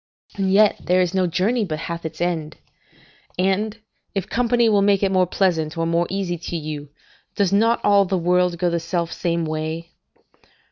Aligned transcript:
and 0.35 0.51
yet 0.51 0.77
there 0.83 0.99
is 0.99 1.13
no 1.13 1.27
journey 1.27 1.63
but 1.63 1.77
hath 1.77 2.05
its 2.07 2.19
end. 2.21 2.57
And, 3.37 3.77
if 4.15 4.27
company 4.27 4.67
will 4.67 4.81
make 4.81 5.03
it 5.03 5.11
more 5.11 5.27
pleasant 5.27 5.77
or 5.77 5.85
more 5.85 6.07
easy 6.09 6.39
to 6.39 6.57
you, 6.57 6.89
does 7.35 7.53
not 7.53 7.79
all 7.85 8.05
the 8.05 8.17
world 8.17 8.57
go 8.57 8.71
the 8.71 8.79
self 8.79 9.11
same 9.13 9.45
way? 9.45 9.91